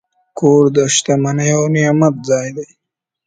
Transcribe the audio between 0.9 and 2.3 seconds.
شتمنۍ او نعمت